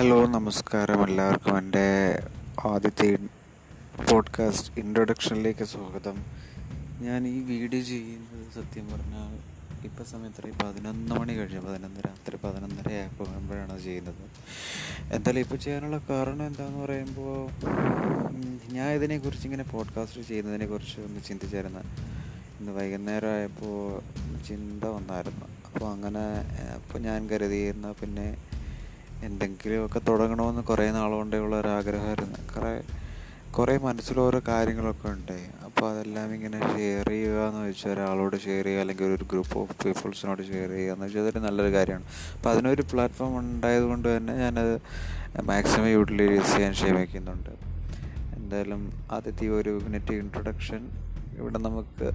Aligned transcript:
Hello 0.00 0.26
നമസ്കാരം 0.26 1.04
എല്ലാവർക്കും. 1.04 1.58
എന്റെ 1.58 2.20
ആദ്യത്തെ 2.64 3.18
പോഡ്കാസ്റ്റ് 4.10 4.80
ഇൻട്രൊഡക്ഷനിലേക്ക് 4.80 5.64
സ്വാഗതം. 5.64 6.16
ഞാൻ 7.00 7.26
ഈ 7.26 7.40
വീഡിയോ 7.40 7.82
ചെയ്യുന്നത് 7.82 8.52
സത്യം 8.54 8.86
പറഞ്ഞാൽ 8.92 9.38
ഇപ്പം 9.84 10.04
സമയത്ത് 10.04 10.52
പതിനൊന്ന് 10.64 11.14
മണി 11.14 11.32
കഴിഞ്ഞു. 11.32 11.60
പതിനൊന്ന് 11.60 12.00
രാത്രി 12.00 12.36
പതിനൊന്നര 12.36 12.92
ആകുമ്പോഴാണ് 12.92 13.82
ചെയ്യുന്നത്. 13.82 14.24
എന്തായാലും 15.12 15.40
ഇപ്പോൾ 15.40 15.56
ചെയ്യാനുള്ള 15.56 16.00
കാരണം 16.10 16.46
എന്താണെന്ന് 16.46 16.84
പറയുമ്പോൾ 16.84 17.50
ഞാൻ 18.72 18.90
ഇതിനെക്കുറിച്ച് 18.90 19.44
ഇങ്ങനെ 19.44 19.64
പോഡ്കാസ്റ്റ് 19.64 20.20
ചെയ്യുന്നതിനെക്കുറിച്ച് 20.20 21.00
ഒന്ന് 21.00 21.20
ചിന്തിച്ചായിരുന്നു. 21.28 21.80
ഇന്ന് 22.60 22.72
വൈകുന്നേരം 22.72 23.30
ആയപ്പോൾ 23.30 24.00
ചിന്ത 24.48 24.84
വന്നായിരുന്നു. 24.84 25.46
അപ്പോൾ 25.66 25.86
അങ്ങനെ 25.86 26.24
അപ്പോൾ 26.74 26.98
ഞാൻ 26.98 27.30
കരുതിയിരുന്ന 27.30 27.92
പിന്നെ 27.92 28.36
എന്തെങ്കിലുമൊക്കെ 29.28 30.00
തുടങ്ങണമെന്ന് 30.08 30.62
കുറേ 30.62 30.90
നാളുകൊണ്ടേ 30.90 31.38
ഉള്ള 31.38 31.54
ഒരു 31.60 31.68
ആഗ്രഹമായിരുന്നു 31.68 32.38
കുറേ 32.54 32.72
കുറേ 33.56 33.74
മനസ്സിൽ 33.76 34.16
ഓരോ 34.20 34.38
കാര്യങ്ങളൊക്കെ 34.48 35.08
ഉണ്ട്. 35.08 35.38
അപ്പോൾ 35.66 35.86
അതെല്ലാം 35.90 36.34
ഇങ്ങനെ 36.34 36.58
ഷെയർ 36.74 37.08
ചെയ്യുക 37.08 37.38
എന്ന് 37.48 37.68
വെച്ചാൽ 37.68 37.90
ഒരാളോട് 37.92 38.36
ഷെയർ 38.44 38.64
ചെയ്യുക 38.64 38.80
അല്ലെങ്കിൽ 38.80 39.04
ഒരു 39.04 39.24
ഗ്രൂപ്പ് 39.32 39.58
ഓഫ് 39.58 39.74
പീപ്പിൾസിനോട് 39.84 40.42
ഷെയർ 40.50 40.68
ചെയ്യുക 40.68 40.92
എന്ന് 40.92 41.06
വെച്ചാൽ 41.06 41.20
അതൊരു 41.20 41.38
നല്ലൊരു 41.38 41.72
കാര്യമാണ്. 41.74 42.06
അപ്പോൾ 42.36 42.50
അതിനൊരു 42.50 42.84
പ്ലാറ്റ്ഫോം 42.92 43.38
ഉണ്ടായത് 43.38 43.82
കൊണ്ട് 43.82 44.08
തന്നെ 44.16 44.34
ഞാനത് 44.34 44.74
മാക്സിമം 45.42 45.88
യൂട്ടിലൈസ് 45.88 46.52
ചെയ്യാൻ 46.52 46.74
ശ്രമിക്കുന്നുണ്ട്. 46.74 47.52
എന്തായാലും 48.38 48.82
ആദ്യത്തെ 49.10 49.48
ഒരു 49.48 49.80
മിനിറ്റ് 49.84 50.14
ഇൻട്രൊഡക്ഷൻ 50.22 50.88
ഇവിടെ 51.38 51.58
നമുക്ക് 51.58 52.08